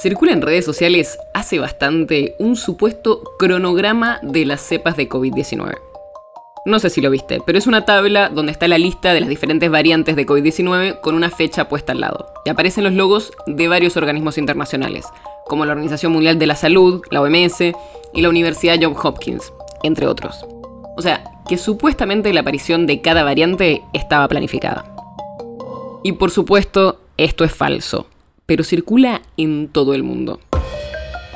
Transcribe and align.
Circula 0.00 0.32
en 0.32 0.40
redes 0.40 0.64
sociales 0.64 1.18
hace 1.34 1.58
bastante 1.58 2.34
un 2.38 2.56
supuesto 2.56 3.22
cronograma 3.38 4.18
de 4.22 4.46
las 4.46 4.62
cepas 4.62 4.96
de 4.96 5.10
COVID-19. 5.10 5.76
No 6.64 6.78
sé 6.78 6.88
si 6.88 7.02
lo 7.02 7.10
viste, 7.10 7.42
pero 7.44 7.58
es 7.58 7.66
una 7.66 7.84
tabla 7.84 8.30
donde 8.30 8.50
está 8.50 8.66
la 8.66 8.78
lista 8.78 9.12
de 9.12 9.20
las 9.20 9.28
diferentes 9.28 9.70
variantes 9.70 10.16
de 10.16 10.24
COVID-19 10.24 11.02
con 11.02 11.14
una 11.14 11.28
fecha 11.28 11.68
puesta 11.68 11.92
al 11.92 12.00
lado. 12.00 12.32
Y 12.46 12.48
aparecen 12.48 12.84
los 12.84 12.94
logos 12.94 13.30
de 13.46 13.68
varios 13.68 13.98
organismos 13.98 14.38
internacionales, 14.38 15.04
como 15.44 15.66
la 15.66 15.72
Organización 15.72 16.12
Mundial 16.12 16.38
de 16.38 16.46
la 16.46 16.56
Salud, 16.56 17.02
la 17.10 17.20
OMS 17.20 17.60
y 17.60 18.22
la 18.22 18.30
Universidad 18.30 18.78
Johns 18.80 19.04
Hopkins, 19.04 19.52
entre 19.82 20.06
otros. 20.06 20.46
O 20.96 21.02
sea, 21.02 21.24
que 21.46 21.58
supuestamente 21.58 22.32
la 22.32 22.40
aparición 22.40 22.86
de 22.86 23.02
cada 23.02 23.22
variante 23.22 23.82
estaba 23.92 24.28
planificada. 24.28 24.94
Y 26.02 26.12
por 26.12 26.30
supuesto, 26.30 27.02
esto 27.18 27.44
es 27.44 27.52
falso 27.52 28.06
pero 28.50 28.64
circula 28.64 29.22
en 29.36 29.68
todo 29.68 29.94
el 29.94 30.02
mundo. 30.02 30.40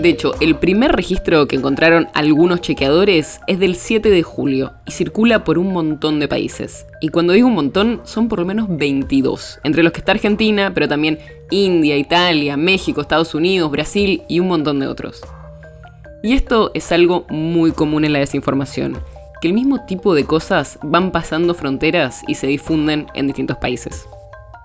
De 0.00 0.08
hecho, 0.08 0.34
el 0.40 0.56
primer 0.56 0.90
registro 0.90 1.46
que 1.46 1.54
encontraron 1.54 2.08
algunos 2.14 2.62
chequeadores 2.62 3.38
es 3.46 3.60
del 3.60 3.76
7 3.76 4.10
de 4.10 4.24
julio 4.24 4.72
y 4.86 4.90
circula 4.90 5.44
por 5.44 5.56
un 5.56 5.72
montón 5.72 6.18
de 6.18 6.26
países. 6.26 6.84
Y 7.00 7.10
cuando 7.10 7.32
digo 7.32 7.46
un 7.46 7.54
montón, 7.54 8.00
son 8.02 8.26
por 8.26 8.40
lo 8.40 8.44
menos 8.44 8.66
22, 8.68 9.60
entre 9.62 9.84
los 9.84 9.92
que 9.92 10.00
está 10.00 10.10
Argentina, 10.10 10.72
pero 10.74 10.88
también 10.88 11.20
India, 11.52 11.96
Italia, 11.96 12.56
México, 12.56 13.02
Estados 13.02 13.36
Unidos, 13.36 13.70
Brasil 13.70 14.24
y 14.28 14.40
un 14.40 14.48
montón 14.48 14.80
de 14.80 14.88
otros. 14.88 15.22
Y 16.24 16.32
esto 16.32 16.72
es 16.74 16.90
algo 16.90 17.24
muy 17.28 17.70
común 17.70 18.04
en 18.04 18.14
la 18.14 18.18
desinformación, 18.18 18.98
que 19.40 19.46
el 19.46 19.54
mismo 19.54 19.86
tipo 19.86 20.16
de 20.16 20.24
cosas 20.24 20.80
van 20.82 21.12
pasando 21.12 21.54
fronteras 21.54 22.24
y 22.26 22.34
se 22.34 22.48
difunden 22.48 23.06
en 23.14 23.28
distintos 23.28 23.58
países. 23.58 24.08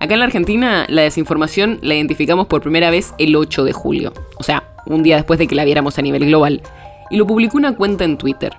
Acá 0.00 0.14
en 0.14 0.20
la 0.20 0.26
Argentina, 0.26 0.86
la 0.88 1.02
desinformación 1.02 1.78
la 1.82 1.94
identificamos 1.94 2.46
por 2.46 2.60
primera 2.60 2.90
vez 2.90 3.14
el 3.18 3.36
8 3.36 3.64
de 3.64 3.72
julio, 3.72 4.12
o 4.38 4.42
sea, 4.42 4.64
un 4.86 5.02
día 5.02 5.16
después 5.16 5.38
de 5.38 5.46
que 5.46 5.54
la 5.54 5.64
viéramos 5.64 5.98
a 5.98 6.02
nivel 6.02 6.26
global, 6.26 6.62
y 7.10 7.16
lo 7.16 7.26
publicó 7.26 7.56
una 7.56 7.74
cuenta 7.74 8.04
en 8.04 8.18
Twitter. 8.18 8.52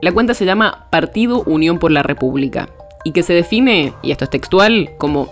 La 0.00 0.12
cuenta 0.12 0.34
se 0.34 0.44
llama 0.44 0.86
Partido 0.90 1.42
Unión 1.42 1.78
por 1.78 1.90
la 1.90 2.02
República, 2.02 2.68
y 3.04 3.12
que 3.12 3.22
se 3.22 3.32
define, 3.32 3.94
y 4.02 4.12
esto 4.12 4.24
es 4.24 4.30
textual, 4.30 4.90
como 4.98 5.28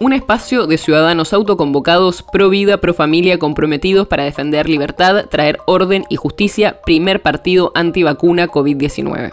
un 0.00 0.12
espacio 0.12 0.66
de 0.66 0.78
ciudadanos 0.78 1.32
autoconvocados, 1.32 2.24
pro 2.24 2.48
vida, 2.48 2.78
pro 2.78 2.92
familia, 2.92 3.38
comprometidos 3.38 4.08
para 4.08 4.24
defender 4.24 4.68
libertad, 4.68 5.26
traer 5.30 5.58
orden 5.66 6.04
y 6.08 6.16
justicia, 6.16 6.80
primer 6.84 7.22
partido 7.22 7.70
antivacuna 7.76 8.48
COVID-19. 8.48 9.30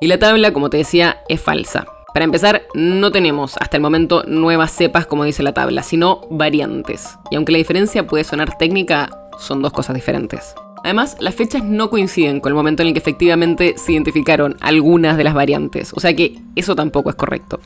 Y 0.00 0.08
la 0.08 0.18
tabla, 0.18 0.52
como 0.52 0.68
te 0.68 0.78
decía, 0.78 1.18
es 1.28 1.40
falsa. 1.40 1.86
Para 2.12 2.24
empezar, 2.24 2.62
no 2.74 3.12
tenemos 3.12 3.56
hasta 3.58 3.76
el 3.76 3.82
momento 3.82 4.24
nuevas 4.26 4.72
cepas 4.72 5.06
como 5.06 5.24
dice 5.24 5.44
la 5.44 5.52
tabla, 5.52 5.84
sino 5.84 6.22
variantes. 6.28 7.16
Y 7.30 7.36
aunque 7.36 7.52
la 7.52 7.58
diferencia 7.58 8.06
puede 8.06 8.24
sonar 8.24 8.58
técnica, 8.58 9.10
son 9.38 9.62
dos 9.62 9.72
cosas 9.72 9.94
diferentes. 9.94 10.54
Además, 10.82 11.16
las 11.20 11.34
fechas 11.34 11.62
no 11.62 11.88
coinciden 11.88 12.40
con 12.40 12.50
el 12.50 12.56
momento 12.56 12.82
en 12.82 12.88
el 12.88 12.94
que 12.94 13.00
efectivamente 13.00 13.74
se 13.76 13.92
identificaron 13.92 14.56
algunas 14.60 15.16
de 15.16 15.24
las 15.24 15.34
variantes, 15.34 15.92
o 15.94 16.00
sea 16.00 16.16
que 16.16 16.38
eso 16.56 16.74
tampoco 16.74 17.10
es 17.10 17.16
correcto. 17.16 17.60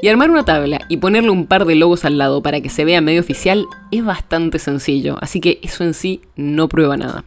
Y 0.00 0.08
armar 0.08 0.30
una 0.30 0.44
tabla 0.44 0.82
y 0.90 0.98
ponerle 0.98 1.30
un 1.30 1.46
par 1.46 1.64
de 1.64 1.74
logos 1.74 2.04
al 2.04 2.18
lado 2.18 2.42
para 2.42 2.60
que 2.60 2.68
se 2.68 2.84
vea 2.84 3.00
medio 3.00 3.20
oficial 3.20 3.66
es 3.90 4.04
bastante 4.04 4.58
sencillo, 4.58 5.16
así 5.22 5.40
que 5.40 5.58
eso 5.62 5.82
en 5.82 5.94
sí 5.94 6.20
no 6.36 6.68
prueba 6.68 6.98
nada. 6.98 7.24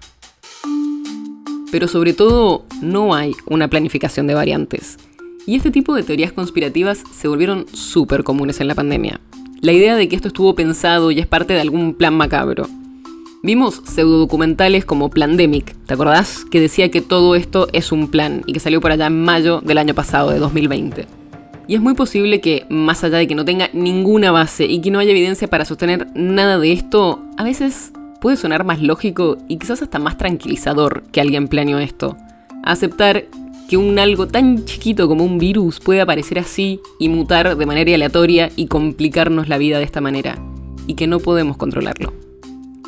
Pero 1.71 1.87
sobre 1.87 2.13
todo, 2.13 2.65
no 2.81 3.15
hay 3.15 3.33
una 3.47 3.67
planificación 3.67 4.27
de 4.27 4.35
variantes. 4.35 4.97
Y 5.45 5.55
este 5.55 5.71
tipo 5.71 5.95
de 5.95 6.03
teorías 6.03 6.31
conspirativas 6.31 7.03
se 7.11 7.27
volvieron 7.27 7.65
súper 7.73 8.23
comunes 8.23 8.59
en 8.61 8.67
la 8.67 8.75
pandemia. 8.75 9.19
La 9.61 9.73
idea 9.73 9.95
de 9.95 10.07
que 10.07 10.15
esto 10.15 10.29
estuvo 10.29 10.55
pensado 10.55 11.11
y 11.11 11.19
es 11.19 11.27
parte 11.27 11.53
de 11.53 11.61
algún 11.61 11.93
plan 11.93 12.15
macabro. 12.15 12.67
Vimos 13.41 13.81
pseudodocumentales 13.85 14.83
como 14.83 15.09
Plandemic, 15.09 15.73
¿te 15.85 15.93
acordás? 15.93 16.43
Que 16.51 16.59
decía 16.59 16.91
que 16.91 17.01
todo 17.01 17.35
esto 17.35 17.67
es 17.71 17.91
un 17.91 18.09
plan 18.09 18.43
y 18.45 18.53
que 18.53 18.59
salió 18.59 18.81
por 18.81 18.91
allá 18.91 19.07
en 19.07 19.23
mayo 19.23 19.61
del 19.61 19.77
año 19.77 19.93
pasado, 19.95 20.31
de 20.31 20.39
2020. 20.39 21.07
Y 21.65 21.75
es 21.75 21.81
muy 21.81 21.93
posible 21.93 22.41
que, 22.41 22.65
más 22.69 23.03
allá 23.03 23.17
de 23.17 23.27
que 23.27 23.35
no 23.35 23.45
tenga 23.45 23.69
ninguna 23.73 24.31
base 24.31 24.65
y 24.65 24.81
que 24.81 24.91
no 24.91 24.99
haya 24.99 25.11
evidencia 25.11 25.47
para 25.47 25.65
sostener 25.65 26.07
nada 26.15 26.57
de 26.57 26.73
esto, 26.73 27.23
a 27.37 27.43
veces 27.43 27.93
puede 28.19 28.37
sonar 28.37 28.65
más 28.65 28.81
lógico 28.81 29.37
y 29.47 29.57
quizás 29.57 29.81
hasta 29.81 29.99
más 29.99 30.17
tranquilizador 30.17 31.03
que 31.11 31.21
alguien 31.21 31.47
planeó 31.47 31.79
esto. 31.79 32.17
Aceptar 32.63 33.25
que 33.69 33.77
un 33.77 33.99
algo 33.99 34.27
tan 34.27 34.65
chiquito 34.65 35.07
como 35.07 35.23
un 35.23 35.37
virus 35.37 35.79
puede 35.79 36.01
aparecer 36.01 36.39
así 36.39 36.81
y 36.97 37.07
mutar 37.07 37.55
de 37.55 37.65
manera 37.67 37.93
aleatoria 37.93 38.49
y 38.55 38.65
complicarnos 38.65 39.47
la 39.47 39.59
vida 39.59 39.77
de 39.77 39.83
esta 39.83 40.01
manera, 40.01 40.39
y 40.87 40.95
que 40.95 41.05
no 41.05 41.19
podemos 41.19 41.55
controlarlo. 41.55 42.11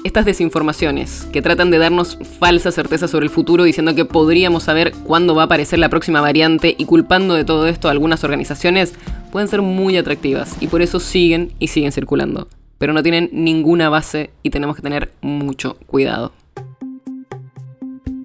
Estas 0.04 0.26
desinformaciones, 0.26 1.28
que 1.32 1.44
tratan 1.44 1.70
de 1.70 1.78
darnos 1.78 2.18
falsa 2.40 2.72
certeza 2.72 3.08
sobre 3.08 3.26
el 3.26 3.30
futuro 3.30 3.64
diciendo 3.64 3.94
que 3.94 4.06
podríamos 4.06 4.64
saber 4.64 4.92
cuándo 5.06 5.36
va 5.36 5.44
a 5.44 5.46
aparecer 5.46 5.78
la 5.78 5.90
próxima 5.90 6.20
variante 6.20 6.74
y 6.76 6.86
culpando 6.86 7.36
de 7.36 7.46
todo 7.46 7.68
esto 7.68 7.88
a 7.88 7.92
algunas 7.92 8.24
organizaciones, 8.24 8.96
pueden 9.32 9.48
ser 9.48 9.62
muy 9.62 9.96
atractivas 9.98 10.58
y 10.62 10.66
por 10.66 10.82
eso 10.82 11.00
siguen 11.00 11.52
y 11.60 11.68
siguen 11.68 11.92
circulando. 11.92 12.48
Pero 12.80 12.94
no 12.94 13.04
tienen 13.04 13.30
ninguna 13.32 13.90
base 13.90 14.32
y 14.42 14.50
tenemos 14.50 14.76
que 14.76 14.82
tener 14.82 15.12
mucho 15.22 15.78
cuidado. 15.86 16.32